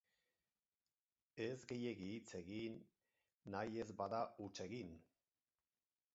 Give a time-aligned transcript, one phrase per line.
[1.45, 2.81] Ez gehiegi hitz egin,
[3.57, 4.99] nahi ez bada huts egin.